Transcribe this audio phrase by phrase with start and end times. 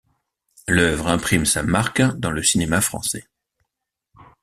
[0.67, 3.27] L'œuvre imprime sa marque dans le cinéma français.